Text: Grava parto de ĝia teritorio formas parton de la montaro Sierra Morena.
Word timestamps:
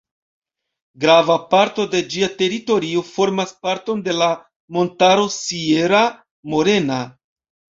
Grava 1.03 1.35
parto 1.51 1.83
de 1.91 2.01
ĝia 2.13 2.29
teritorio 2.39 3.03
formas 3.11 3.53
parton 3.67 4.01
de 4.09 4.17
la 4.23 4.31
montaro 4.79 5.29
Sierra 5.37 6.03
Morena. 6.55 6.99